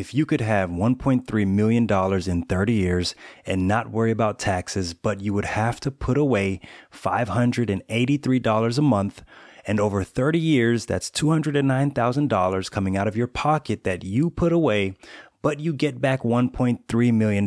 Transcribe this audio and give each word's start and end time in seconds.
If 0.00 0.14
you 0.14 0.24
could 0.24 0.40
have 0.40 0.70
$1.3 0.70 1.46
million 1.46 1.86
in 2.26 2.42
30 2.44 2.72
years 2.72 3.14
and 3.44 3.68
not 3.68 3.90
worry 3.90 4.10
about 4.10 4.38
taxes, 4.38 4.94
but 4.94 5.20
you 5.20 5.34
would 5.34 5.44
have 5.44 5.78
to 5.80 5.90
put 5.90 6.16
away 6.16 6.62
$583 6.90 8.78
a 8.78 8.80
month, 8.80 9.22
and 9.66 9.78
over 9.78 10.02
30 10.02 10.38
years, 10.38 10.86
that's 10.86 11.10
$209,000 11.10 12.70
coming 12.70 12.96
out 12.96 13.08
of 13.08 13.16
your 13.18 13.26
pocket 13.26 13.84
that 13.84 14.02
you 14.02 14.30
put 14.30 14.52
away, 14.52 14.94
but 15.42 15.60
you 15.60 15.74
get 15.74 16.00
back 16.00 16.22
$1.3 16.22 17.12
million. 17.12 17.46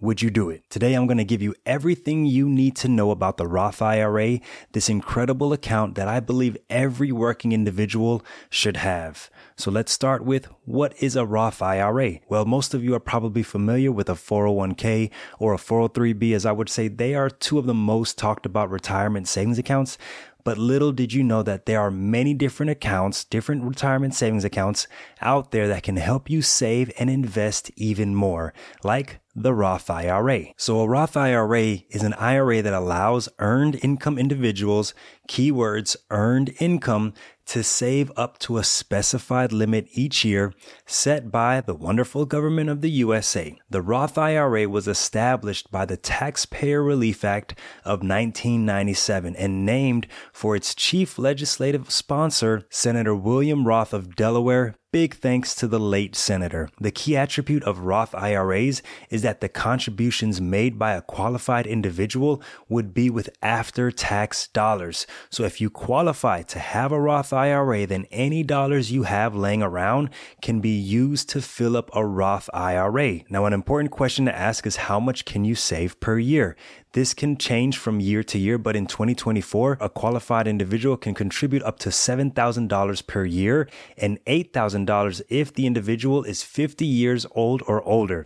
Would 0.00 0.22
you 0.22 0.30
do 0.30 0.48
it? 0.48 0.62
Today, 0.70 0.94
I'm 0.94 1.08
going 1.08 1.18
to 1.18 1.24
give 1.24 1.42
you 1.42 1.56
everything 1.66 2.24
you 2.24 2.48
need 2.48 2.76
to 2.76 2.88
know 2.88 3.10
about 3.10 3.36
the 3.36 3.48
Roth 3.48 3.82
IRA, 3.82 4.38
this 4.70 4.88
incredible 4.88 5.52
account 5.52 5.96
that 5.96 6.06
I 6.06 6.20
believe 6.20 6.56
every 6.70 7.10
working 7.10 7.50
individual 7.50 8.24
should 8.48 8.76
have. 8.76 9.28
So 9.56 9.72
let's 9.72 9.90
start 9.90 10.24
with 10.24 10.46
what 10.64 10.94
is 11.02 11.16
a 11.16 11.26
Roth 11.26 11.60
IRA? 11.60 12.20
Well, 12.28 12.44
most 12.44 12.74
of 12.74 12.84
you 12.84 12.94
are 12.94 13.00
probably 13.00 13.42
familiar 13.42 13.90
with 13.90 14.08
a 14.08 14.12
401k 14.12 15.10
or 15.40 15.52
a 15.52 15.58
403b, 15.58 16.32
as 16.32 16.46
I 16.46 16.52
would 16.52 16.68
say 16.68 16.86
they 16.86 17.16
are 17.16 17.28
two 17.28 17.58
of 17.58 17.66
the 17.66 17.74
most 17.74 18.16
talked 18.16 18.46
about 18.46 18.70
retirement 18.70 19.26
savings 19.26 19.58
accounts. 19.58 19.98
But 20.44 20.58
little 20.58 20.92
did 20.92 21.12
you 21.12 21.22
know 21.22 21.42
that 21.42 21.66
there 21.66 21.80
are 21.80 21.90
many 21.90 22.32
different 22.32 22.70
accounts, 22.70 23.24
different 23.24 23.64
retirement 23.64 24.14
savings 24.14 24.44
accounts 24.44 24.86
out 25.20 25.50
there 25.50 25.68
that 25.68 25.82
can 25.82 25.96
help 25.96 26.30
you 26.30 26.40
save 26.40 26.92
and 26.98 27.10
invest 27.10 27.70
even 27.76 28.14
more, 28.14 28.54
like 28.82 29.20
the 29.42 29.54
Roth 29.54 29.88
IRA. 29.88 30.46
So 30.56 30.80
a 30.80 30.88
Roth 30.88 31.16
IRA 31.16 31.78
is 31.90 32.02
an 32.02 32.14
IRA 32.14 32.60
that 32.62 32.72
allows 32.74 33.28
earned 33.38 33.78
income 33.82 34.18
individuals, 34.18 34.94
keywords 35.28 35.96
earned 36.10 36.54
income, 36.58 37.14
to 37.48 37.64
save 37.64 38.12
up 38.14 38.38
to 38.38 38.58
a 38.58 38.64
specified 38.64 39.52
limit 39.52 39.88
each 39.92 40.24
year 40.24 40.52
set 40.86 41.30
by 41.30 41.60
the 41.62 41.74
wonderful 41.74 42.26
government 42.26 42.68
of 42.68 42.82
the 42.82 42.90
USA. 42.90 43.58
The 43.70 43.80
Roth 43.80 44.18
IRA 44.18 44.68
was 44.68 44.86
established 44.86 45.70
by 45.70 45.86
the 45.86 45.96
Taxpayer 45.96 46.82
Relief 46.82 47.24
Act 47.24 47.52
of 47.84 48.00
1997 48.00 49.34
and 49.36 49.64
named 49.64 50.06
for 50.30 50.54
its 50.54 50.74
chief 50.74 51.18
legislative 51.18 51.90
sponsor, 51.90 52.66
Senator 52.68 53.14
William 53.14 53.66
Roth 53.66 53.94
of 53.94 54.14
Delaware, 54.14 54.74
Big 54.90 55.16
thanks 55.16 55.54
to 55.54 55.68
the 55.68 55.78
late 55.78 56.16
senator. 56.16 56.70
The 56.80 56.90
key 56.90 57.14
attribute 57.14 57.62
of 57.64 57.80
Roth 57.80 58.14
IRAs 58.14 58.80
is 59.10 59.20
that 59.20 59.42
the 59.42 59.48
contributions 59.50 60.40
made 60.40 60.78
by 60.78 60.94
a 60.94 61.02
qualified 61.02 61.66
individual 61.66 62.42
would 62.70 62.94
be 62.94 63.10
with 63.10 63.28
after 63.42 63.90
tax 63.90 64.48
dollars. 64.48 65.06
So 65.28 65.44
if 65.44 65.60
you 65.60 65.68
qualify 65.68 66.40
to 66.44 66.58
have 66.58 66.90
a 66.90 66.98
Roth 66.98 67.34
IRA, 67.38 67.86
then 67.86 68.06
any 68.10 68.42
dollars 68.42 68.92
you 68.92 69.04
have 69.04 69.34
laying 69.34 69.62
around 69.62 70.10
can 70.42 70.60
be 70.60 70.76
used 70.76 71.28
to 71.30 71.40
fill 71.40 71.76
up 71.76 71.90
a 71.94 72.04
Roth 72.04 72.50
IRA. 72.52 73.20
Now, 73.30 73.46
an 73.46 73.52
important 73.52 73.90
question 73.90 74.24
to 74.26 74.36
ask 74.36 74.66
is 74.66 74.76
how 74.76 75.00
much 75.00 75.24
can 75.24 75.44
you 75.44 75.54
save 75.54 76.00
per 76.00 76.18
year? 76.18 76.56
This 76.92 77.14
can 77.14 77.36
change 77.36 77.76
from 77.76 78.00
year 78.00 78.22
to 78.24 78.38
year, 78.38 78.58
but 78.58 78.74
in 78.74 78.86
2024, 78.86 79.78
a 79.80 79.88
qualified 79.88 80.48
individual 80.48 80.96
can 80.96 81.14
contribute 81.14 81.62
up 81.62 81.78
to 81.80 81.90
$7,000 81.90 83.06
per 83.06 83.24
year 83.24 83.68
and 83.96 84.18
$8,000 84.24 85.22
if 85.28 85.52
the 85.52 85.66
individual 85.66 86.24
is 86.24 86.42
50 86.42 86.86
years 86.86 87.26
old 87.32 87.62
or 87.66 87.82
older. 87.82 88.24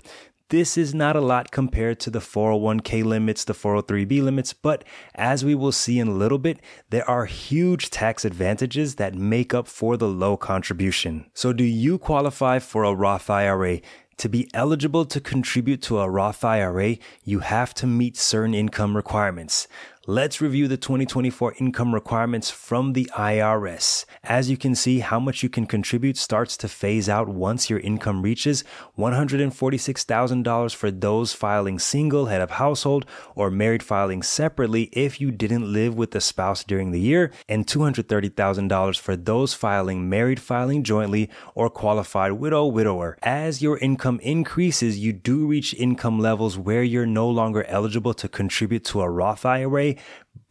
This 0.52 0.76
is 0.76 0.94
not 0.94 1.16
a 1.16 1.22
lot 1.22 1.50
compared 1.50 1.98
to 2.00 2.10
the 2.10 2.18
401k 2.18 3.02
limits, 3.06 3.42
the 3.42 3.54
403b 3.54 4.22
limits, 4.22 4.52
but 4.52 4.84
as 5.14 5.46
we 5.46 5.54
will 5.54 5.72
see 5.72 5.98
in 5.98 6.08
a 6.08 6.12
little 6.12 6.36
bit, 6.36 6.60
there 6.90 7.08
are 7.08 7.24
huge 7.24 7.88
tax 7.88 8.22
advantages 8.26 8.96
that 8.96 9.14
make 9.14 9.54
up 9.54 9.66
for 9.66 9.96
the 9.96 10.08
low 10.08 10.36
contribution. 10.36 11.24
So 11.32 11.54
do 11.54 11.64
you 11.64 11.96
qualify 11.96 12.58
for 12.58 12.84
a 12.84 12.94
Roth 12.94 13.30
IRA? 13.30 13.80
To 14.18 14.28
be 14.28 14.48
eligible 14.54 15.04
to 15.06 15.20
contribute 15.20 15.82
to 15.82 15.98
a 15.98 16.08
Roth 16.08 16.44
IRA, 16.44 16.96
you 17.24 17.40
have 17.40 17.74
to 17.74 17.86
meet 17.86 18.16
certain 18.16 18.54
income 18.54 18.96
requirements. 18.96 19.66
Let's 20.08 20.40
review 20.40 20.66
the 20.66 20.76
2024 20.76 21.54
income 21.60 21.94
requirements 21.94 22.50
from 22.50 22.92
the 22.92 23.08
IRS. 23.14 24.04
As 24.24 24.50
you 24.50 24.56
can 24.56 24.74
see, 24.74 24.98
how 24.98 25.20
much 25.20 25.44
you 25.44 25.48
can 25.48 25.64
contribute 25.64 26.16
starts 26.16 26.56
to 26.56 26.66
phase 26.66 27.08
out 27.08 27.28
once 27.28 27.70
your 27.70 27.78
income 27.78 28.20
reaches 28.20 28.64
$146,000 28.98 30.74
for 30.74 30.90
those 30.90 31.32
filing 31.34 31.78
single, 31.78 32.26
head 32.26 32.40
of 32.40 32.50
household, 32.50 33.06
or 33.36 33.48
married 33.48 33.84
filing 33.84 34.24
separately 34.24 34.90
if 34.90 35.20
you 35.20 35.30
didn't 35.30 35.72
live 35.72 35.94
with 35.94 36.10
the 36.10 36.20
spouse 36.20 36.64
during 36.64 36.90
the 36.90 36.98
year, 36.98 37.30
and 37.48 37.68
$230,000 37.68 38.98
for 38.98 39.14
those 39.14 39.54
filing 39.54 40.08
married 40.08 40.40
filing 40.40 40.82
jointly 40.82 41.30
or 41.54 41.70
qualified 41.70 42.32
widow, 42.32 42.66
widower. 42.66 43.16
As 43.22 43.62
your 43.62 43.78
income 43.78 44.01
increases, 44.20 44.98
you 44.98 45.12
do 45.12 45.46
reach 45.46 45.74
income 45.74 46.18
levels 46.18 46.58
where 46.58 46.82
you're 46.82 47.06
no 47.06 47.28
longer 47.28 47.62
eligible 47.64 48.14
to 48.14 48.28
contribute 48.28 48.84
to 48.86 49.00
a 49.00 49.08
Roth 49.08 49.46
IRA 49.46 49.94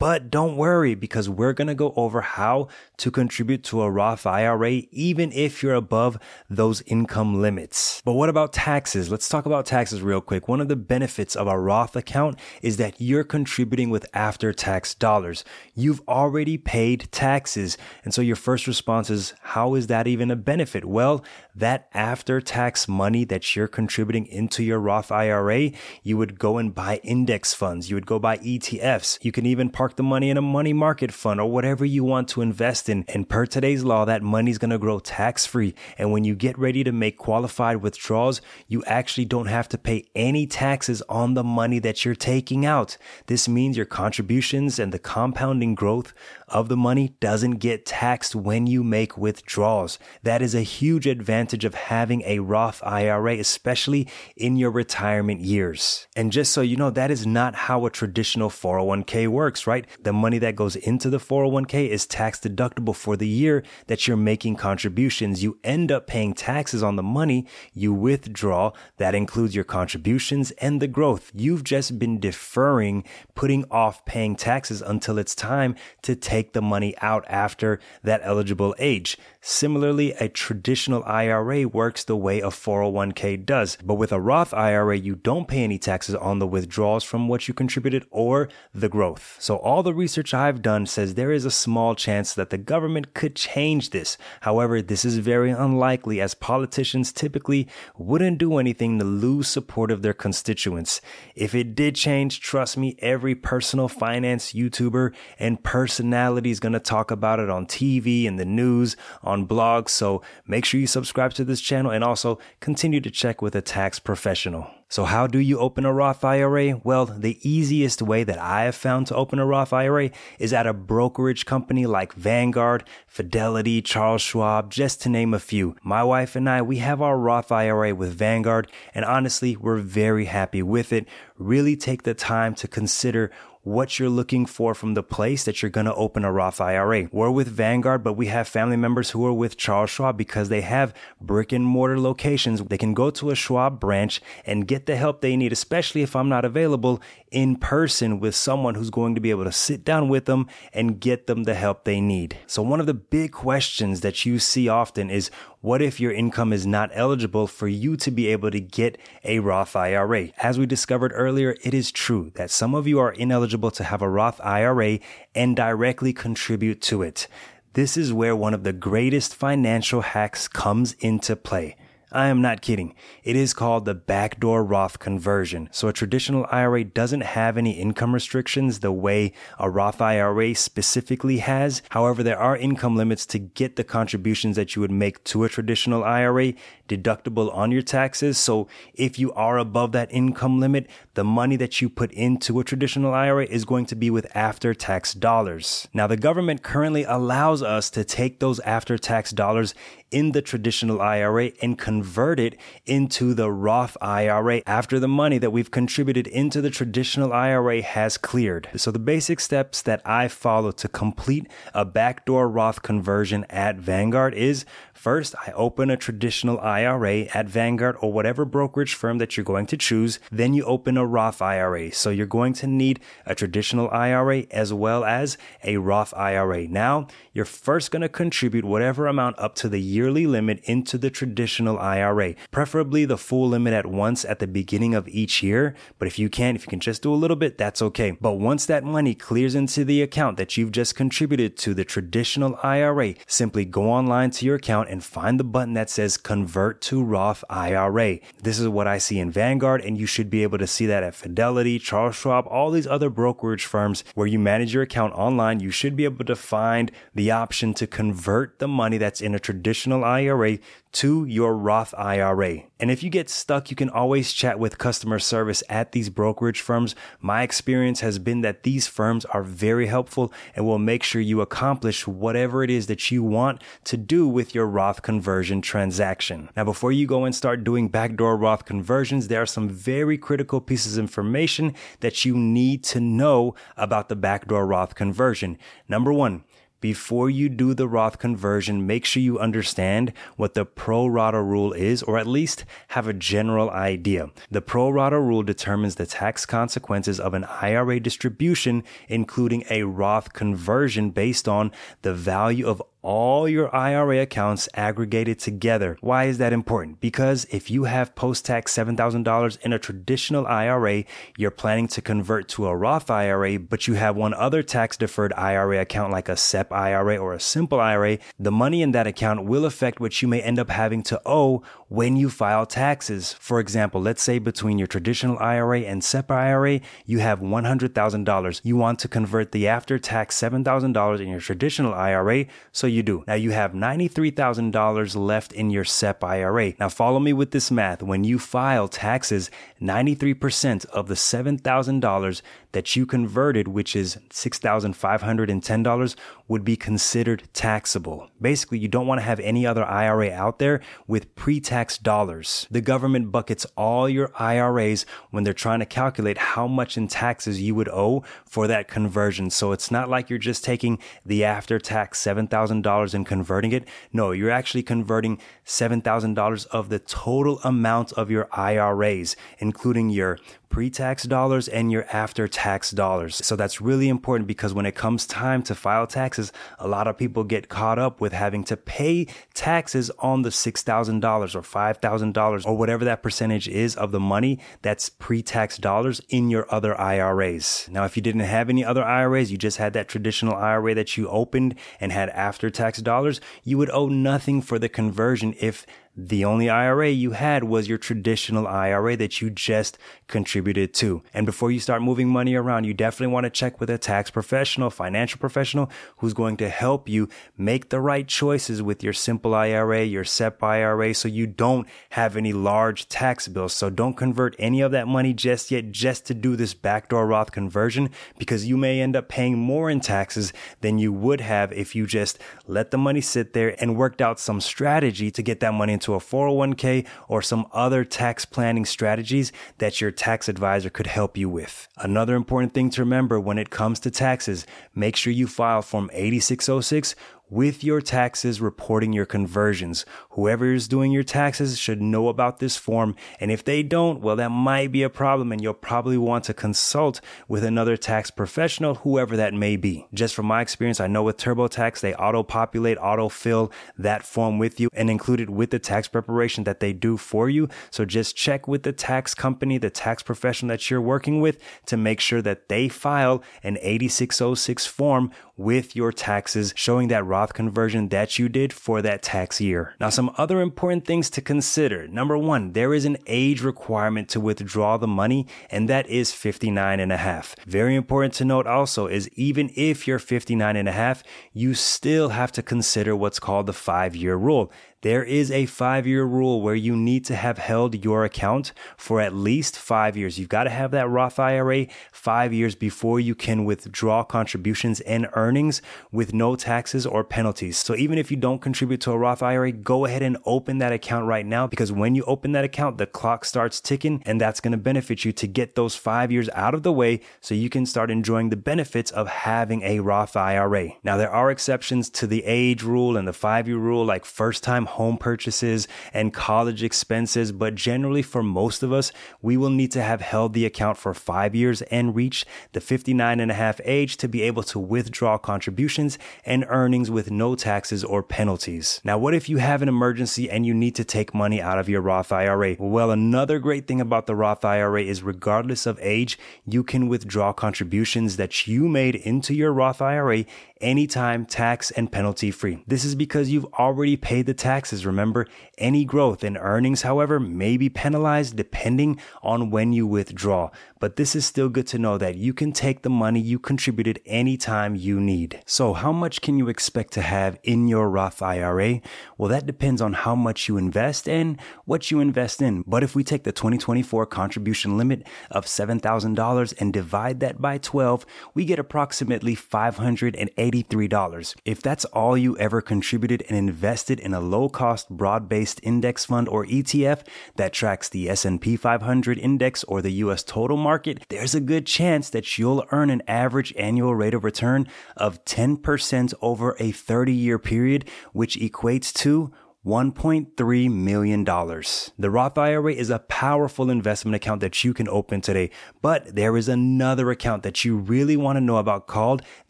but 0.01 0.31
don't 0.31 0.57
worry 0.57 0.95
because 0.95 1.29
we're 1.29 1.53
going 1.53 1.67
to 1.67 1.75
go 1.75 1.93
over 1.95 2.21
how 2.21 2.67
to 2.97 3.11
contribute 3.11 3.63
to 3.65 3.81
a 3.81 3.91
Roth 3.91 4.25
IRA 4.25 4.81
even 4.91 5.31
if 5.31 5.61
you're 5.61 5.75
above 5.75 6.17
those 6.49 6.81
income 6.83 7.41
limits. 7.41 8.01
But 8.03 8.13
what 8.13 8.29
about 8.29 8.53
taxes? 8.53 9.11
Let's 9.11 9.29
talk 9.29 9.45
about 9.45 9.65
taxes 9.65 10.01
real 10.01 10.21
quick. 10.21 10.47
One 10.47 10.61
of 10.61 10.69
the 10.69 10.75
benefits 10.75 11.35
of 11.35 11.47
a 11.47 11.59
Roth 11.59 11.95
account 11.95 12.39
is 12.61 12.77
that 12.77 12.99
you're 12.99 13.23
contributing 13.23 13.89
with 13.89 14.05
after 14.13 14.53
tax 14.53 14.93
dollars. 14.93 15.43
You've 15.75 16.01
already 16.07 16.57
paid 16.57 17.07
taxes. 17.11 17.77
And 18.03 18.13
so 18.13 18.21
your 18.21 18.35
first 18.35 18.67
response 18.67 19.09
is, 19.09 19.33
how 19.41 19.75
is 19.75 19.87
that 19.87 20.07
even 20.07 20.31
a 20.31 20.35
benefit? 20.35 20.85
Well, 20.85 21.23
that 21.55 21.89
after 21.93 22.41
tax 22.41 22.87
money 22.87 23.23
that 23.25 23.55
you're 23.55 23.67
contributing 23.67 24.25
into 24.27 24.63
your 24.63 24.79
Roth 24.79 25.11
IRA, 25.11 25.71
you 26.03 26.17
would 26.17 26.39
go 26.39 26.57
and 26.57 26.73
buy 26.73 26.99
index 27.03 27.53
funds. 27.53 27.89
You 27.89 27.95
would 27.95 28.05
go 28.05 28.19
buy 28.19 28.37
ETFs. 28.37 29.19
You 29.21 29.31
can 29.31 29.45
even 29.45 29.69
park 29.73 29.95
the 29.95 30.03
money 30.03 30.29
in 30.29 30.37
a 30.37 30.41
money 30.41 30.73
market 30.73 31.11
fund 31.11 31.39
or 31.39 31.49
whatever 31.49 31.85
you 31.85 32.03
want 32.03 32.27
to 32.29 32.41
invest 32.41 32.89
in. 32.89 33.05
And 33.07 33.27
per 33.27 33.45
today's 33.45 33.83
law, 33.83 34.05
that 34.05 34.21
money's 34.21 34.57
going 34.57 34.71
to 34.71 34.77
grow 34.77 34.99
tax 34.99 35.45
free. 35.45 35.75
And 35.97 36.11
when 36.11 36.23
you 36.23 36.35
get 36.35 36.57
ready 36.57 36.83
to 36.83 36.91
make 36.91 37.17
qualified 37.17 37.77
withdrawals, 37.77 38.41
you 38.67 38.83
actually 38.85 39.25
don't 39.25 39.47
have 39.47 39.67
to 39.69 39.77
pay 39.77 40.05
any 40.15 40.47
taxes 40.47 41.01
on 41.09 41.33
the 41.33 41.43
money 41.43 41.79
that 41.79 42.03
you're 42.03 42.15
taking 42.15 42.65
out. 42.65 42.97
This 43.27 43.47
means 43.47 43.77
your 43.77 43.85
contributions 43.85 44.79
and 44.79 44.91
the 44.91 44.99
compounding 44.99 45.75
growth 45.75 46.13
of 46.51 46.69
the 46.69 46.77
money 46.77 47.15
doesn't 47.19 47.57
get 47.57 47.85
taxed 47.85 48.35
when 48.35 48.67
you 48.67 48.83
make 48.83 49.17
withdrawals. 49.17 49.97
That 50.23 50.41
is 50.41 50.53
a 50.53 50.61
huge 50.61 51.07
advantage 51.07 51.65
of 51.65 51.73
having 51.73 52.21
a 52.23 52.39
Roth 52.39 52.81
IRA, 52.83 53.37
especially 53.37 54.07
in 54.35 54.57
your 54.57 54.71
retirement 54.71 55.41
years. 55.41 56.07
And 56.15 56.31
just 56.31 56.51
so 56.51 56.61
you 56.61 56.75
know, 56.75 56.89
that 56.91 57.09
is 57.09 57.25
not 57.25 57.55
how 57.55 57.85
a 57.85 57.89
traditional 57.89 58.49
401k 58.49 59.27
works, 59.27 59.65
right? 59.65 59.87
The 60.01 60.13
money 60.13 60.37
that 60.39 60.55
goes 60.55 60.75
into 60.75 61.09
the 61.09 61.19
401k 61.19 61.87
is 61.87 62.05
tax 62.05 62.39
deductible 62.39 62.95
for 62.95 63.15
the 63.15 63.27
year 63.27 63.63
that 63.87 64.07
you're 64.07 64.17
making 64.17 64.57
contributions. 64.57 65.43
You 65.43 65.57
end 65.63 65.91
up 65.91 66.07
paying 66.07 66.33
taxes 66.33 66.83
on 66.83 66.97
the 66.97 67.03
money 67.03 67.47
you 67.73 67.93
withdraw. 67.93 68.71
That 68.97 69.15
includes 69.15 69.55
your 69.55 69.63
contributions 69.63 70.51
and 70.51 70.81
the 70.81 70.87
growth. 70.87 71.31
You've 71.33 71.63
just 71.63 71.97
been 71.97 72.19
deferring, 72.19 73.05
putting 73.35 73.63
off 73.71 74.03
paying 74.05 74.35
taxes 74.35 74.81
until 74.81 75.17
it's 75.17 75.35
time 75.35 75.75
to 76.01 76.15
take 76.15 76.40
the 76.53 76.61
money 76.61 76.95
out 77.01 77.25
after 77.27 77.79
that 78.03 78.21
eligible 78.23 78.75
age. 78.79 79.17
Similarly, 79.43 80.13
a 80.13 80.29
traditional 80.29 81.03
IRA 81.05 81.67
works 81.67 82.03
the 82.03 82.15
way 82.15 82.41
a 82.41 82.47
401k 82.47 83.45
does. 83.45 83.77
But 83.83 83.95
with 83.95 84.11
a 84.11 84.19
Roth 84.19 84.53
IRA, 84.53 84.97
you 84.97 85.15
don't 85.15 85.47
pay 85.47 85.63
any 85.63 85.79
taxes 85.79 86.15
on 86.15 86.39
the 86.39 86.47
withdrawals 86.47 87.03
from 87.03 87.27
what 87.27 87.47
you 87.47 87.53
contributed 87.53 88.05
or 88.11 88.49
the 88.73 88.89
growth. 88.89 89.37
So 89.39 89.55
all 89.57 89.83
the 89.83 89.93
research 89.93 90.33
I've 90.33 90.61
done 90.61 90.85
says 90.85 91.13
there 91.13 91.31
is 91.31 91.45
a 91.45 91.51
small 91.51 91.95
chance 91.95 92.33
that 92.33 92.49
the 92.49 92.57
government 92.57 93.13
could 93.13 93.35
change 93.35 93.89
this. 93.89 94.17
However, 94.41 94.81
this 94.81 95.05
is 95.05 95.17
very 95.17 95.51
unlikely 95.51 96.21
as 96.21 96.33
politicians 96.33 97.11
typically 97.11 97.67
wouldn't 97.97 98.37
do 98.37 98.57
anything 98.57 98.99
to 98.99 99.05
lose 99.05 99.47
support 99.47 99.91
of 99.91 100.01
their 100.01 100.13
constituents. 100.13 101.01
If 101.35 101.55
it 101.55 101.75
did 101.75 101.95
change, 101.95 102.41
trust 102.41 102.77
me, 102.77 102.95
every 102.99 103.35
personal 103.35 103.87
finance 103.87 104.53
YouTuber 104.53 105.13
and 105.39 105.63
personality 105.63 106.30
personality 106.31 106.51
is 106.51 106.61
going 106.61 106.73
to 106.73 106.79
talk 106.79 107.11
about 107.11 107.39
it 107.39 107.49
on 107.49 107.65
TV 107.65 108.25
and 108.25 108.39
the 108.39 108.45
news, 108.45 108.95
on 109.21 109.45
blogs. 109.45 109.89
So 109.89 110.21
make 110.47 110.63
sure 110.63 110.79
you 110.79 110.87
subscribe 110.87 111.33
to 111.33 111.43
this 111.43 111.59
channel 111.59 111.91
and 111.91 112.03
also 112.03 112.39
continue 112.61 113.01
to 113.01 113.11
check 113.11 113.41
with 113.41 113.53
a 113.55 113.61
tax 113.61 113.99
professional. 113.99 114.71
So 114.91 115.05
how 115.05 115.25
do 115.25 115.39
you 115.39 115.57
open 115.57 115.85
a 115.85 115.93
Roth 115.93 116.25
IRA? 116.25 116.81
Well, 116.83 117.05
the 117.05 117.39
easiest 117.49 118.01
way 118.01 118.25
that 118.25 118.37
I 118.37 118.63
have 118.63 118.75
found 118.75 119.07
to 119.07 119.15
open 119.15 119.39
a 119.39 119.45
Roth 119.45 119.71
IRA 119.71 120.11
is 120.37 120.51
at 120.51 120.67
a 120.67 120.73
brokerage 120.73 121.45
company 121.45 121.85
like 121.85 122.11
Vanguard, 122.11 122.83
Fidelity, 123.07 123.81
Charles 123.81 124.21
Schwab, 124.21 124.69
just 124.69 125.01
to 125.03 125.09
name 125.09 125.33
a 125.33 125.39
few. 125.39 125.77
My 125.81 126.03
wife 126.03 126.35
and 126.35 126.49
I, 126.49 126.61
we 126.61 126.79
have 126.79 127.01
our 127.01 127.17
Roth 127.17 127.53
IRA 127.53 127.95
with 127.95 128.13
Vanguard, 128.13 128.69
and 128.93 129.05
honestly, 129.05 129.55
we're 129.55 129.77
very 129.77 130.25
happy 130.25 130.61
with 130.61 130.91
it. 130.91 131.07
Really 131.41 131.75
take 131.75 132.03
the 132.03 132.13
time 132.13 132.55
to 132.55 132.67
consider 132.67 133.31
what 133.63 133.99
you're 133.99 134.09
looking 134.09 134.45
for 134.45 134.73
from 134.73 134.95
the 134.95 135.03
place 135.03 135.43
that 135.43 135.61
you're 135.61 135.69
going 135.69 135.85
to 135.85 135.93
open 135.93 136.25
a 136.25 136.31
Roth 136.31 136.59
IRA. 136.59 137.07
We're 137.11 137.29
with 137.29 137.47
Vanguard, 137.47 138.03
but 138.03 138.13
we 138.13 138.25
have 138.27 138.47
family 138.47 138.75
members 138.75 139.11
who 139.11 139.23
are 139.25 139.33
with 139.33 139.55
Charles 139.55 139.91
Schwab 139.91 140.17
because 140.17 140.49
they 140.49 140.61
have 140.61 140.95
brick 141.19 141.51
and 141.51 141.63
mortar 141.63 141.99
locations. 141.99 142.63
They 142.63 142.77
can 142.77 142.95
go 142.95 143.11
to 143.11 143.29
a 143.29 143.35
Schwab 143.35 143.79
branch 143.79 144.19
and 144.45 144.67
get 144.67 144.87
the 144.87 144.95
help 144.95 145.21
they 145.21 145.35
need, 145.35 145.53
especially 145.53 146.01
if 146.01 146.15
I'm 146.15 146.29
not 146.29 146.43
available 146.43 147.01
in 147.29 147.55
person 147.55 148.19
with 148.19 148.33
someone 148.33 148.73
who's 148.73 148.89
going 148.89 149.13
to 149.13 149.21
be 149.21 149.29
able 149.29 149.43
to 149.43 149.51
sit 149.51 149.85
down 149.85 150.09
with 150.09 150.25
them 150.25 150.47
and 150.73 150.99
get 150.99 151.27
them 151.27 151.43
the 151.43 151.53
help 151.53 151.83
they 151.83 152.01
need. 152.01 152.37
So 152.47 152.63
one 152.63 152.79
of 152.79 152.87
the 152.87 152.95
big 152.95 153.31
questions 153.31 154.01
that 154.01 154.25
you 154.25 154.39
see 154.39 154.69
often 154.69 155.11
is 155.11 155.29
what 155.61 155.79
if 155.79 155.99
your 155.99 156.11
income 156.11 156.51
is 156.51 156.65
not 156.65 156.89
eligible 156.93 157.45
for 157.45 157.67
you 157.67 157.95
to 157.95 158.09
be 158.09 158.27
able 158.27 158.49
to 158.49 158.59
get 158.59 158.97
a 159.23 159.37
Roth 159.37 159.75
IRA? 159.75 160.29
As 160.39 160.57
we 160.57 160.65
discovered 160.65 161.11
earlier, 161.13 161.55
it 161.63 161.73
is 161.73 161.91
true 161.91 162.31
that 162.33 162.49
some 162.49 162.73
of 162.73 162.87
you 162.87 162.97
are 162.97 163.11
ineligible 163.11 163.69
to 163.71 163.83
have 163.83 164.01
a 164.01 164.09
Roth 164.09 164.41
IRA 164.41 164.97
and 165.35 165.55
directly 165.55 166.13
contribute 166.13 166.81
to 166.81 167.03
it. 167.03 167.27
This 167.73 167.95
is 167.95 168.11
where 168.11 168.35
one 168.35 168.55
of 168.55 168.63
the 168.63 168.73
greatest 168.73 169.35
financial 169.35 170.01
hacks 170.01 170.47
comes 170.47 170.93
into 170.93 171.35
play. 171.35 171.75
I 172.13 172.27
am 172.27 172.41
not 172.41 172.61
kidding. 172.61 172.93
It 173.23 173.37
is 173.37 173.53
called 173.53 173.85
the 173.85 173.95
backdoor 173.95 174.65
Roth 174.65 174.99
conversion. 174.99 175.69
So 175.71 175.87
a 175.87 175.93
traditional 175.93 176.45
IRA 176.51 176.83
doesn't 176.83 177.21
have 177.21 177.57
any 177.57 177.79
income 177.79 178.13
restrictions 178.13 178.81
the 178.81 178.91
way 178.91 179.31
a 179.57 179.69
Roth 179.69 180.01
IRA 180.01 180.53
specifically 180.53 181.37
has. 181.37 181.81
However, 181.91 182.21
there 182.21 182.37
are 182.37 182.57
income 182.57 182.97
limits 182.97 183.25
to 183.27 183.39
get 183.39 183.77
the 183.77 183.85
contributions 183.85 184.57
that 184.57 184.75
you 184.75 184.81
would 184.81 184.91
make 184.91 185.23
to 185.25 185.45
a 185.45 185.49
traditional 185.49 186.03
IRA 186.03 186.53
deductible 186.89 187.55
on 187.55 187.71
your 187.71 187.81
taxes. 187.81 188.37
So 188.37 188.67
if 188.93 189.17
you 189.17 189.31
are 189.31 189.57
above 189.57 189.93
that 189.93 190.11
income 190.11 190.59
limit, 190.59 190.89
the 191.13 191.23
money 191.23 191.55
that 191.55 191.79
you 191.79 191.89
put 191.89 192.11
into 192.11 192.59
a 192.59 192.65
traditional 192.65 193.13
IRA 193.13 193.45
is 193.45 193.63
going 193.63 193.85
to 193.85 193.95
be 193.95 194.09
with 194.09 194.27
after 194.35 194.73
tax 194.73 195.13
dollars. 195.13 195.87
Now, 195.93 196.07
the 196.07 196.17
government 196.17 196.61
currently 196.61 197.03
allows 197.03 197.63
us 197.63 197.89
to 197.91 198.03
take 198.03 198.39
those 198.39 198.59
after 198.61 198.97
tax 198.97 199.31
dollars 199.31 199.73
in 200.11 200.33
the 200.33 200.41
traditional 200.41 201.01
IRA 201.01 201.51
and 201.61 201.77
convert 201.77 202.39
it 202.39 202.57
into 202.85 203.33
the 203.33 203.51
Roth 203.51 203.97
IRA 204.01 204.61
after 204.67 204.99
the 204.99 205.07
money 205.07 205.37
that 205.37 205.51
we've 205.51 205.71
contributed 205.71 206.27
into 206.27 206.61
the 206.61 206.69
traditional 206.69 207.33
IRA 207.33 207.81
has 207.81 208.17
cleared. 208.17 208.69
So 208.75 208.91
the 208.91 208.99
basic 208.99 209.39
steps 209.39 209.81
that 209.81 210.01
I 210.05 210.27
follow 210.27 210.71
to 210.71 210.87
complete 210.87 211.49
a 211.73 211.85
backdoor 211.85 212.49
Roth 212.49 212.81
conversion 212.81 213.45
at 213.49 213.77
Vanguard 213.77 214.33
is 214.33 214.65
First, 215.01 215.33
I 215.47 215.51
open 215.53 215.89
a 215.89 215.97
traditional 215.97 216.59
IRA 216.59 217.21
at 217.33 217.49
Vanguard 217.49 217.95
or 218.01 218.13
whatever 218.13 218.45
brokerage 218.45 218.93
firm 218.93 219.17
that 219.17 219.35
you're 219.35 219.43
going 219.43 219.65
to 219.65 219.75
choose. 219.75 220.19
Then 220.31 220.53
you 220.53 220.63
open 220.65 220.95
a 220.95 221.07
Roth 221.07 221.41
IRA. 221.41 221.91
So 221.91 222.11
you're 222.11 222.27
going 222.27 222.53
to 222.53 222.67
need 222.67 222.99
a 223.25 223.33
traditional 223.33 223.89
IRA 223.89 224.43
as 224.51 224.71
well 224.71 225.03
as 225.03 225.39
a 225.63 225.77
Roth 225.77 226.13
IRA. 226.15 226.67
Now, 226.67 227.07
you're 227.33 227.45
first 227.45 227.89
going 227.89 228.03
to 228.03 228.09
contribute 228.09 228.63
whatever 228.63 229.07
amount 229.07 229.39
up 229.39 229.55
to 229.55 229.69
the 229.69 229.81
yearly 230.01 230.25
limit 230.25 230.59
into 230.63 230.97
the 230.97 231.11
traditional 231.11 231.77
IRA, 231.77 232.33
preferably 232.49 233.05
the 233.05 233.19
full 233.19 233.49
limit 233.49 233.71
at 233.71 233.85
once 233.85 234.25
at 234.25 234.39
the 234.39 234.47
beginning 234.47 234.95
of 234.95 235.07
each 235.07 235.43
year. 235.43 235.75
But 235.99 236.07
if 236.07 236.17
you 236.17 236.27
can, 236.27 236.55
if 236.55 236.63
you 236.63 236.69
can 236.71 236.79
just 236.79 237.03
do 237.03 237.13
a 237.13 237.21
little 237.23 237.35
bit, 237.35 237.59
that's 237.59 237.83
okay. 237.83 238.17
But 238.19 238.39
once 238.39 238.65
that 238.65 238.83
money 238.83 239.13
clears 239.13 239.53
into 239.53 239.85
the 239.85 240.01
account 240.01 240.37
that 240.37 240.57
you've 240.57 240.71
just 240.71 240.95
contributed 240.95 241.55
to 241.57 241.75
the 241.75 241.85
traditional 241.85 242.57
IRA, 242.63 243.13
simply 243.27 243.63
go 243.63 243.91
online 243.91 244.31
to 244.31 244.45
your 244.45 244.55
account 244.55 244.89
and 244.89 245.03
find 245.03 245.39
the 245.39 245.43
button 245.43 245.73
that 245.75 245.91
says 245.91 246.17
convert 246.17 246.81
to 246.81 247.03
Roth 247.03 247.43
IRA. 247.47 248.17
This 248.41 248.57
is 248.57 248.67
what 248.67 248.87
I 248.87 248.97
see 248.97 249.19
in 249.19 249.29
Vanguard, 249.29 249.81
and 249.81 249.99
you 249.99 250.07
should 250.07 250.31
be 250.31 250.41
able 250.41 250.57
to 250.57 250.65
see 250.65 250.87
that 250.87 251.03
at 251.03 251.13
Fidelity, 251.13 251.77
Charles 251.77 252.15
Schwab, 252.15 252.47
all 252.47 252.71
these 252.71 252.87
other 252.87 253.11
brokerage 253.11 253.65
firms 253.65 254.03
where 254.15 254.25
you 254.25 254.39
manage 254.39 254.73
your 254.73 254.81
account 254.81 255.13
online. 255.13 255.59
You 255.59 255.69
should 255.69 255.95
be 255.95 256.05
able 256.05 256.25
to 256.25 256.35
find 256.35 256.91
the 257.13 257.29
option 257.29 257.75
to 257.75 257.85
convert 257.85 258.57
the 258.57 258.67
money 258.67 258.97
that's 258.97 259.21
in 259.21 259.35
a 259.35 259.39
traditional 259.39 259.90
IRA 259.91 260.59
to 260.93 261.25
your 261.25 261.55
Roth 261.55 261.93
IRA. 261.97 262.63
And 262.79 262.91
if 262.91 263.01
you 263.01 263.09
get 263.09 263.29
stuck, 263.29 263.69
you 263.69 263.75
can 263.75 263.89
always 263.89 264.33
chat 264.33 264.59
with 264.59 264.77
customer 264.77 265.19
service 265.19 265.63
at 265.69 265.91
these 265.91 266.09
brokerage 266.09 266.59
firms. 266.59 266.95
My 267.19 267.43
experience 267.43 268.01
has 268.01 268.19
been 268.19 268.41
that 268.41 268.63
these 268.63 268.87
firms 268.87 269.23
are 269.25 269.43
very 269.43 269.87
helpful 269.87 270.33
and 270.55 270.65
will 270.65 270.79
make 270.79 271.03
sure 271.03 271.21
you 271.21 271.39
accomplish 271.39 272.07
whatever 272.07 272.63
it 272.63 272.69
is 272.69 272.87
that 272.87 273.11
you 273.11 273.23
want 273.23 273.61
to 273.85 273.97
do 273.97 274.27
with 274.27 274.53
your 274.53 274.65
Roth 274.65 275.01
conversion 275.01 275.61
transaction. 275.61 276.49
Now, 276.57 276.65
before 276.65 276.91
you 276.91 277.07
go 277.07 277.23
and 277.23 277.33
start 277.33 277.63
doing 277.63 277.87
backdoor 277.87 278.35
Roth 278.35 278.65
conversions, 278.65 279.27
there 279.27 279.41
are 279.41 279.45
some 279.45 279.69
very 279.69 280.17
critical 280.17 280.59
pieces 280.59 280.97
of 280.97 281.03
information 281.03 281.73
that 282.01 282.25
you 282.25 282.35
need 282.37 282.83
to 282.85 282.99
know 282.99 283.55
about 283.77 284.09
the 284.09 284.15
backdoor 284.15 284.65
Roth 284.65 284.95
conversion. 284.95 285.57
Number 285.87 286.11
one, 286.11 286.43
before 286.81 287.29
you 287.29 287.47
do 287.47 287.73
the 287.73 287.87
Roth 287.87 288.17
conversion, 288.17 288.85
make 288.85 289.05
sure 289.05 289.21
you 289.21 289.39
understand 289.39 290.11
what 290.35 290.55
the 290.55 290.65
pro 290.65 291.07
rata 291.07 291.41
rule 291.41 291.71
is, 291.73 292.03
or 292.03 292.17
at 292.17 292.27
least 292.27 292.65
have 292.89 293.07
a 293.07 293.13
general 293.13 293.69
idea. 293.69 294.31
The 294.49 294.61
pro 294.61 294.89
rata 294.89 295.19
rule 295.19 295.43
determines 295.43 295.95
the 295.95 296.05
tax 296.05 296.45
consequences 296.45 297.19
of 297.19 297.33
an 297.33 297.45
IRA 297.45 297.99
distribution, 297.99 298.83
including 299.07 299.63
a 299.69 299.83
Roth 299.83 300.33
conversion 300.33 301.11
based 301.11 301.47
on 301.47 301.71
the 302.01 302.13
value 302.13 302.67
of 302.67 302.81
all 303.01 303.49
your 303.49 303.73
IRA 303.75 304.19
accounts 304.19 304.69
aggregated 304.73 305.39
together. 305.39 305.97
Why 306.01 306.25
is 306.25 306.37
that 306.37 306.53
important? 306.53 306.99
Because 306.99 307.45
if 307.49 307.71
you 307.71 307.85
have 307.85 308.15
post 308.15 308.45
tax 308.45 308.75
$7,000 308.75 309.61
in 309.61 309.73
a 309.73 309.79
traditional 309.79 310.45
IRA, 310.45 311.03
you're 311.37 311.51
planning 311.51 311.87
to 311.89 312.01
convert 312.01 312.47
to 312.49 312.67
a 312.67 312.75
Roth 312.75 313.09
IRA, 313.09 313.59
but 313.59 313.87
you 313.87 313.95
have 313.95 314.15
one 314.15 314.33
other 314.33 314.61
tax 314.63 314.97
deferred 314.97 315.33
IRA 315.33 315.81
account 315.81 316.11
like 316.11 316.29
a 316.29 316.37
SEP 316.37 316.71
IRA 316.71 317.17
or 317.17 317.33
a 317.33 317.39
simple 317.39 317.79
IRA, 317.79 318.19
the 318.39 318.51
money 318.51 318.81
in 318.81 318.91
that 318.91 319.07
account 319.07 319.45
will 319.45 319.65
affect 319.65 319.99
what 319.99 320.21
you 320.21 320.27
may 320.27 320.41
end 320.41 320.59
up 320.59 320.69
having 320.69 321.03
to 321.03 321.21
owe 321.25 321.63
when 321.87 322.15
you 322.15 322.29
file 322.29 322.65
taxes. 322.65 323.33
For 323.33 323.59
example, 323.59 324.01
let's 324.01 324.21
say 324.21 324.39
between 324.39 324.77
your 324.77 324.87
traditional 324.87 325.37
IRA 325.39 325.81
and 325.81 326.03
SEP 326.03 326.31
IRA, 326.31 326.79
you 327.05 327.19
have 327.19 327.39
$100,000. 327.39 328.61
You 328.63 328.77
want 328.77 328.99
to 328.99 329.07
convert 329.07 329.51
the 329.51 329.67
after 329.67 329.99
tax 329.99 330.39
$7,000 330.39 331.19
in 331.19 331.27
your 331.27 331.39
traditional 331.39 331.93
IRA, 331.93 332.45
so 332.71 332.87
you 332.91 333.03
do. 333.03 333.23
Now 333.27 333.33
you 333.33 333.51
have 333.51 333.71
$93,000 333.73 335.15
left 335.15 335.53
in 335.53 335.69
your 335.69 335.83
SEP 335.83 336.23
IRA. 336.23 336.73
Now 336.79 336.89
follow 336.89 337.19
me 337.19 337.33
with 337.33 337.51
this 337.51 337.71
math. 337.71 338.03
When 338.03 338.23
you 338.23 338.37
file 338.37 338.87
taxes, 338.87 339.49
93% 339.81 340.85
of 340.87 341.07
the 341.07 341.15
$7,000 341.15 342.41
that 342.71 342.95
you 342.95 343.05
converted, 343.05 343.67
which 343.67 343.95
is 343.95 344.17
$6,510, 344.29 346.15
would 346.47 346.63
be 346.63 346.75
considered 346.75 347.43
taxable. 347.53 348.29
Basically, 348.41 348.77
you 348.77 348.87
don't 348.87 349.07
want 349.07 349.19
to 349.19 349.25
have 349.25 349.39
any 349.39 349.65
other 349.65 349.85
IRA 349.85 350.31
out 350.31 350.59
there 350.59 350.81
with 351.07 351.33
pre-tax 351.35 351.97
dollars. 351.97 352.67
The 352.69 352.81
government 352.81 353.31
buckets 353.31 353.65
all 353.77 354.09
your 354.09 354.31
IRAs 354.37 355.05
when 355.29 355.43
they're 355.43 355.53
trying 355.53 355.79
to 355.79 355.85
calculate 355.85 356.37
how 356.37 356.67
much 356.67 356.97
in 356.97 357.07
taxes 357.07 357.61
you 357.61 357.75
would 357.75 357.89
owe 357.89 358.23
for 358.45 358.67
that 358.67 358.87
conversion. 358.87 359.49
So 359.49 359.71
it's 359.71 359.91
not 359.91 360.09
like 360.09 360.29
you're 360.29 360.39
just 360.39 360.63
taking 360.63 360.99
the 361.25 361.43
after 361.43 361.79
tax 361.79 362.21
$7,000 362.21 363.13
and 363.13 363.25
converting 363.25 363.71
it. 363.71 363.87
No, 364.11 364.31
you're 364.31 364.51
actually 364.51 364.83
converting 364.83 365.39
$7,000 365.65 366.67
of 366.67 366.89
the 366.89 366.99
total 366.99 367.59
amount 367.63 368.11
of 368.13 368.29
your 368.29 368.47
IRAs, 368.51 369.35
including 369.59 370.09
your 370.09 370.37
pre-tax 370.71 371.23
dollars 371.23 371.67
and 371.67 371.91
your 371.91 372.05
after-tax 372.11 372.91
dollars. 372.91 373.35
So 373.45 373.55
that's 373.55 373.81
really 373.81 374.07
important 374.07 374.47
because 374.47 374.73
when 374.73 374.85
it 374.85 374.95
comes 374.95 375.27
time 375.27 375.61
to 375.63 375.75
file 375.75 376.07
taxes, 376.07 376.53
a 376.79 376.87
lot 376.87 377.07
of 377.07 377.17
people 377.17 377.43
get 377.43 377.67
caught 377.69 377.99
up 377.99 378.21
with 378.21 378.31
having 378.31 378.63
to 378.63 378.77
pay 378.77 379.27
taxes 379.53 380.09
on 380.19 380.41
the 380.43 380.49
$6,000 380.49 381.55
or 381.55 381.61
$5,000 381.61 382.65
or 382.65 382.77
whatever 382.77 383.03
that 383.05 383.21
percentage 383.21 383.67
is 383.67 383.95
of 383.97 384.11
the 384.11 384.19
money 384.19 384.59
that's 384.81 385.09
pre-tax 385.09 385.77
dollars 385.77 386.21
in 386.29 386.49
your 386.49 386.65
other 386.73 386.99
IRAs. 386.99 387.87
Now, 387.91 388.05
if 388.05 388.15
you 388.15 388.23
didn't 388.23 388.41
have 388.41 388.69
any 388.69 388.85
other 388.85 389.03
IRAs, 389.03 389.51
you 389.51 389.57
just 389.57 389.77
had 389.77 389.91
that 389.93 390.07
traditional 390.07 390.55
IRA 390.55 390.95
that 390.95 391.17
you 391.17 391.27
opened 391.27 391.75
and 391.99 392.13
had 392.13 392.29
after-tax 392.29 393.01
dollars, 393.01 393.41
you 393.63 393.77
would 393.77 393.91
owe 393.91 394.07
nothing 394.07 394.61
for 394.61 394.79
the 394.79 394.89
conversion 394.89 395.53
if 395.59 395.85
the 396.15 396.43
only 396.43 396.69
IRA 396.69 397.09
you 397.09 397.31
had 397.31 397.63
was 397.63 397.87
your 397.87 397.97
traditional 397.97 398.67
IRA 398.67 399.15
that 399.15 399.39
you 399.39 399.49
just 399.49 399.97
contributed 400.27 400.93
to. 400.95 401.23
And 401.33 401.45
before 401.45 401.71
you 401.71 401.79
start 401.79 402.01
moving 402.01 402.27
money 402.27 402.53
around, 402.53 402.83
you 402.83 402.93
definitely 402.93 403.33
want 403.33 403.45
to 403.45 403.49
check 403.49 403.79
with 403.79 403.89
a 403.89 403.97
tax 403.97 404.29
professional, 404.29 404.89
financial 404.89 405.39
professional 405.39 405.89
who's 406.17 406.33
going 406.33 406.57
to 406.57 406.67
help 406.67 407.07
you 407.07 407.29
make 407.57 407.89
the 407.89 408.01
right 408.01 408.27
choices 408.27 408.81
with 408.81 409.03
your 409.03 409.13
simple 409.13 409.55
IRA, 409.55 410.03
your 410.03 410.25
SEP 410.25 410.61
IRA, 410.61 411.13
so 411.13 411.29
you 411.29 411.47
don't 411.47 411.87
have 412.09 412.35
any 412.35 412.51
large 412.51 413.07
tax 413.07 413.47
bills. 413.47 413.73
So 413.73 413.89
don't 413.89 414.17
convert 414.17 414.55
any 414.59 414.81
of 414.81 414.91
that 414.91 415.07
money 415.07 415.33
just 415.33 415.71
yet, 415.71 415.91
just 415.91 416.25
to 416.25 416.33
do 416.33 416.57
this 416.57 416.73
backdoor 416.73 417.25
Roth 417.25 417.51
conversion, 417.51 418.09
because 418.37 418.67
you 418.67 418.75
may 418.75 418.99
end 418.99 419.15
up 419.15 419.29
paying 419.29 419.57
more 419.57 419.89
in 419.89 420.01
taxes 420.01 420.51
than 420.81 420.97
you 420.97 421.13
would 421.13 421.39
have 421.39 421.71
if 421.71 421.95
you 421.95 422.05
just 422.05 422.37
let 422.67 422.91
the 422.91 422.97
money 422.97 423.21
sit 423.21 423.53
there 423.53 423.81
and 423.81 423.95
worked 423.95 424.21
out 424.21 424.41
some 424.41 424.59
strategy 424.59 425.31
to 425.31 425.41
get 425.41 425.61
that 425.61 425.73
money 425.73 426.00
into 426.01 426.15
a 426.15 426.19
401k 426.19 427.05
or 427.27 427.43
some 427.43 427.67
other 427.71 428.03
tax 428.03 428.43
planning 428.43 428.85
strategies 428.85 429.51
that 429.77 430.01
your 430.01 430.09
tax 430.09 430.49
advisor 430.49 430.89
could 430.89 431.05
help 431.05 431.37
you 431.37 431.47
with. 431.47 431.87
Another 431.97 432.35
important 432.35 432.73
thing 432.73 432.89
to 432.89 433.01
remember 433.01 433.39
when 433.39 433.59
it 433.59 433.69
comes 433.69 433.99
to 433.99 434.09
taxes, 434.09 434.65
make 434.95 435.15
sure 435.15 435.31
you 435.31 435.45
file 435.45 435.83
Form 435.83 436.09
8606 436.11 437.15
with 437.51 437.83
your 437.83 437.99
taxes 438.01 438.61
reporting 438.61 439.11
your 439.11 439.25
conversions. 439.25 440.05
Whoever 440.31 440.73
is 440.73 440.87
doing 440.87 441.11
your 441.11 441.21
taxes 441.21 441.77
should 441.77 442.01
know 442.01 442.29
about 442.29 442.59
this 442.59 442.77
form. 442.77 443.15
And 443.41 443.51
if 443.51 443.63
they 443.63 443.83
don't, 443.83 444.21
well, 444.21 444.37
that 444.37 444.49
might 444.49 444.91
be 444.91 445.03
a 445.03 445.09
problem 445.09 445.51
and 445.51 445.61
you'll 445.61 445.73
probably 445.73 446.17
want 446.17 446.45
to 446.45 446.53
consult 446.53 447.19
with 447.49 447.65
another 447.65 447.97
tax 447.97 448.31
professional, 448.31 448.95
whoever 448.95 449.35
that 449.35 449.53
may 449.53 449.75
be. 449.75 450.07
Just 450.13 450.33
from 450.33 450.45
my 450.45 450.61
experience, 450.61 451.01
I 451.01 451.07
know 451.07 451.23
with 451.23 451.35
TurboTax, 451.37 451.99
they 451.99 452.15
auto 452.15 452.41
populate, 452.41 452.97
auto 452.97 453.27
fill 453.27 453.71
that 453.97 454.23
form 454.23 454.57
with 454.57 454.79
you 454.79 454.89
and 454.93 455.09
include 455.09 455.41
it 455.41 455.49
with 455.49 455.71
the 455.71 455.79
tax 455.79 456.07
preparation 456.07 456.63
that 456.63 456.79
they 456.79 456.93
do 456.93 457.17
for 457.17 457.49
you. 457.49 457.67
So 457.89 458.05
just 458.05 458.37
check 458.37 458.65
with 458.65 458.83
the 458.83 458.93
tax 458.93 459.35
company, 459.35 459.77
the 459.77 459.89
tax 459.89 460.23
professional 460.23 460.69
that 460.69 460.89
you're 460.89 461.01
working 461.01 461.41
with 461.41 461.59
to 461.87 461.97
make 461.97 462.21
sure 462.21 462.41
that 462.41 462.69
they 462.69 462.87
file 462.87 463.43
an 463.61 463.77
8606 463.81 464.85
form 464.85 465.31
with 465.57 465.95
your 465.95 466.11
taxes 466.11 466.73
showing 466.75 467.09
that 467.09 467.25
Roth 467.41 467.53
conversion 467.53 468.09
that 468.09 468.37
you 468.37 468.49
did 468.49 468.71
for 468.71 469.01
that 469.01 469.23
tax 469.23 469.59
year. 469.59 469.95
Now, 469.99 470.09
some 470.09 470.31
other 470.37 470.61
important 470.61 471.05
things 471.05 471.27
to 471.31 471.41
consider. 471.41 472.07
Number 472.07 472.37
one, 472.37 472.73
there 472.73 472.93
is 472.93 473.03
an 473.03 473.17
age 473.25 473.63
requirement 473.63 474.29
to 474.29 474.39
withdraw 474.39 474.97
the 474.97 475.07
money, 475.07 475.47
and 475.71 475.89
that 475.89 476.07
is 476.07 476.31
59 476.31 476.99
and 476.99 477.11
a 477.11 477.17
half. 477.17 477.55
Very 477.65 477.95
important 477.95 478.35
to 478.35 478.45
note 478.45 478.67
also 478.67 479.07
is 479.07 479.27
even 479.29 479.71
if 479.75 480.07
you're 480.07 480.19
59 480.19 480.75
and 480.75 480.87
a 480.87 480.91
half, 480.91 481.23
you 481.51 481.73
still 481.73 482.29
have 482.29 482.51
to 482.51 482.61
consider 482.61 483.15
what's 483.15 483.39
called 483.39 483.65
the 483.65 483.73
five 483.73 484.15
year 484.15 484.35
rule. 484.35 484.71
There 485.01 485.23
is 485.23 485.49
a 485.49 485.65
five 485.65 486.05
year 486.05 486.23
rule 486.25 486.61
where 486.61 486.75
you 486.75 486.95
need 486.95 487.25
to 487.25 487.35
have 487.35 487.57
held 487.57 488.05
your 488.05 488.23
account 488.23 488.71
for 488.95 489.19
at 489.19 489.33
least 489.33 489.75
five 489.75 490.15
years. 490.15 490.37
You've 490.37 490.47
got 490.47 490.65
to 490.65 490.69
have 490.69 490.91
that 490.91 491.09
Roth 491.09 491.39
IRA 491.39 491.87
five 492.11 492.53
years 492.53 492.75
before 492.75 493.19
you 493.19 493.33
can 493.33 493.65
withdraw 493.65 494.23
contributions 494.23 494.99
and 495.01 495.27
earnings 495.33 495.81
with 496.11 496.35
no 496.35 496.55
taxes 496.55 497.07
or 497.07 497.23
penalties. 497.23 497.79
So 497.79 497.95
even 497.95 498.19
if 498.19 498.29
you 498.29 498.37
don't 498.37 498.61
contribute 498.61 499.01
to 499.01 499.11
a 499.11 499.17
Roth 499.17 499.41
IRA, 499.41 499.71
go 499.71 500.05
ahead 500.05 500.21
and 500.21 500.37
open 500.45 500.77
that 500.77 500.93
account 500.93 501.25
right 501.25 501.47
now 501.47 501.65
because 501.65 501.91
when 501.91 502.13
you 502.13 502.23
open 502.25 502.51
that 502.51 502.63
account, 502.63 502.99
the 502.99 503.07
clock 503.07 503.43
starts 503.43 503.81
ticking 503.81 504.21
and 504.27 504.39
that's 504.39 504.61
going 504.61 504.71
to 504.71 504.77
benefit 504.77 505.25
you 505.25 505.31
to 505.31 505.47
get 505.47 505.73
those 505.73 505.95
five 505.95 506.31
years 506.31 506.47
out 506.49 506.75
of 506.75 506.83
the 506.83 506.91
way 506.91 507.21
so 507.39 507.55
you 507.55 507.71
can 507.71 507.87
start 507.87 508.11
enjoying 508.11 508.49
the 508.51 508.55
benefits 508.55 509.09
of 509.09 509.27
having 509.27 509.81
a 509.81 509.99
Roth 509.99 510.35
IRA. 510.35 510.89
Now, 511.03 511.17
there 511.17 511.31
are 511.31 511.49
exceptions 511.49 512.07
to 512.11 512.27
the 512.27 512.43
age 512.45 512.83
rule 512.83 513.17
and 513.17 513.27
the 513.27 513.33
five 513.33 513.67
year 513.67 513.77
rule, 513.77 514.05
like 514.05 514.25
first 514.25 514.63
time 514.63 514.85
home 514.91 515.17
purchases 515.17 515.87
and 516.13 516.33
college 516.33 516.83
expenses, 516.83 517.51
but 517.51 517.75
generally 517.75 518.21
for 518.21 518.43
most 518.43 518.83
of 518.83 518.93
us, 518.93 519.11
we 519.41 519.57
will 519.57 519.69
need 519.69 519.91
to 519.91 520.01
have 520.01 520.21
held 520.21 520.53
the 520.53 520.65
account 520.65 520.97
for 520.97 521.13
five 521.13 521.55
years 521.55 521.81
and 521.83 522.15
reach 522.15 522.45
the 522.73 522.81
59 522.81 523.39
and 523.39 523.51
a 523.51 523.55
half 523.55 523.81
age 523.83 524.17
to 524.17 524.27
be 524.27 524.41
able 524.41 524.63
to 524.63 524.79
withdraw 524.79 525.37
contributions 525.37 526.17
and 526.45 526.65
earnings 526.69 527.09
with 527.09 527.31
no 527.31 527.55
taxes 527.55 528.03
or 528.03 528.23
penalties. 528.23 529.01
Now, 529.03 529.17
what 529.17 529.33
if 529.33 529.49
you 529.49 529.57
have 529.57 529.81
an 529.81 529.89
emergency 529.89 530.49
and 530.49 530.65
you 530.65 530.73
need 530.73 530.95
to 530.95 531.03
take 531.03 531.33
money 531.33 531.61
out 531.61 531.79
of 531.79 531.89
your 531.89 532.01
Roth 532.01 532.31
IRA? 532.31 532.75
Well, 532.79 533.11
another 533.11 533.59
great 533.59 533.87
thing 533.87 534.01
about 534.01 534.27
the 534.27 534.35
Roth 534.35 534.65
IRA 534.65 535.03
is 535.03 535.23
regardless 535.23 535.85
of 535.85 535.99
age, 536.01 536.37
you 536.65 536.83
can 536.83 537.07
withdraw 537.07 537.53
contributions 537.53 538.37
that 538.37 538.67
you 538.67 538.87
made 538.87 539.15
into 539.15 539.53
your 539.53 539.71
Roth 539.73 540.01
IRA 540.01 540.45
anytime 540.81 541.45
tax 541.45 541.91
and 541.91 542.11
penalty 542.11 542.51
free. 542.51 542.83
This 542.87 543.05
is 543.05 543.15
because 543.15 543.49
you've 543.49 543.71
already 543.73 544.17
paid 544.17 544.45
the 544.45 544.53
taxes. 544.81 545.05
Remember, 545.05 545.45
any 545.77 546.03
growth 546.03 546.43
in 546.43 546.57
earnings, 546.57 547.03
however, 547.03 547.39
may 547.39 547.77
be 547.77 547.87
penalized 547.87 548.55
depending 548.55 549.19
on 549.43 549.69
when 549.69 549.93
you 549.93 550.07
withdraw. 550.07 550.71
But 551.01 551.17
this 551.17 551.35
is 551.35 551.45
still 551.45 551.67
good 551.67 551.87
to 551.87 551.99
know 551.99 552.17
that 552.17 552.37
you 552.37 552.53
can 552.53 552.71
take 552.71 553.01
the 553.01 553.09
money 553.09 553.41
you 553.41 553.59
contributed 553.59 554.21
anytime 554.25 554.95
you 554.95 555.19
need. 555.19 555.59
So 555.65 555.91
how 555.91 556.13
much 556.13 556.39
can 556.41 556.57
you 556.57 556.69
expect 556.69 557.11
to 557.13 557.21
have 557.21 557.59
in 557.63 557.89
your 557.89 558.09
Roth 558.09 558.41
IRA? 558.41 559.01
Well, 559.37 559.49
that 559.49 559.65
depends 559.65 560.01
on 560.01 560.13
how 560.13 560.35
much 560.35 560.69
you 560.69 560.77
invest 560.77 561.27
and 561.27 561.59
what 561.83 562.11
you 562.11 562.21
invest 562.21 562.61
in. 562.61 562.85
But 562.87 563.03
if 563.03 563.15
we 563.15 563.25
take 563.25 563.43
the 563.43 563.51
2024 563.51 564.25
contribution 564.27 564.97
limit 564.97 565.27
of 565.49 565.65
$7,000 565.65 566.73
and 566.79 566.93
divide 566.93 567.41
that 567.41 567.59
by 567.59 567.77
12, 567.77 568.25
we 568.53 568.63
get 568.63 568.79
approximately 568.79 569.55
580 569.55 570.61
$83. 570.61 571.55
If 571.65 571.81
that's 571.81 572.05
all 572.05 572.37
you 572.37 572.57
ever 572.57 572.81
contributed 572.81 573.43
and 573.49 573.57
invested 573.57 574.19
in 574.19 574.33
a 574.33 574.39
low-cost 574.39 575.09
broad-based 575.09 575.79
index 575.81 576.25
fund 576.25 576.47
or 576.47 576.65
ETF 576.65 577.25
that 577.55 577.73
tracks 577.73 578.09
the 578.09 578.29
S&P 578.29 578.75
500 578.75 579.39
index 579.39 579.83
or 579.85 580.01
the 580.01 580.11
US 580.25 580.43
total 580.43 580.77
market, 580.77 580.90
there's 581.29 581.55
a 581.55 581.61
good 581.61 581.85
chance 581.85 582.29
that 582.29 582.57
you'll 582.57 582.85
earn 582.91 583.09
an 583.09 583.21
average 583.27 583.73
annual 583.77 584.15
rate 584.15 584.33
of 584.33 584.43
return 584.43 584.87
of 585.15 585.43
10% 585.45 586.33
over 586.41 586.71
a 586.71 586.91
30-year 586.91 587.59
period, 587.59 588.09
which 588.33 588.57
equates 588.57 589.13
to 589.13 589.51
$1.3 589.85 590.91
million. 590.93 591.43
The 591.43 592.29
Roth 592.29 592.57
IRA 592.57 592.93
is 592.93 593.09
a 593.09 593.19
powerful 593.19 593.89
investment 593.89 594.35
account 594.35 594.61
that 594.61 594.83
you 594.83 594.93
can 594.93 595.07
open 595.09 595.41
today, 595.41 595.71
but 596.01 596.35
there 596.35 596.55
is 596.55 596.67
another 596.67 597.31
account 597.31 597.63
that 597.63 597.83
you 597.83 597.97
really 597.97 598.37
want 598.37 598.57
to 598.57 598.61
know 598.61 598.77
about 598.77 599.07
called 599.07 599.41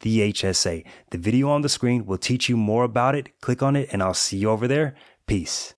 the 0.01 0.34
HSA. 0.34 0.84
The 1.12 1.18
video 1.18 1.50
on 1.50 1.62
the 1.62 1.70
screen 1.70 2.06
will 2.06 2.18
teach 2.18 2.50
you 2.50 2.58
more 2.58 2.84
about 2.84 3.16
it. 3.16 3.40
Click 3.40 3.63
on 3.63 3.78
it 3.78 3.88
and 3.94 4.04
I'll 4.04 4.13
see 4.13 4.38
you 4.38 4.50
over 4.50 4.68
there. 4.68 4.96
Peace. 5.28 5.70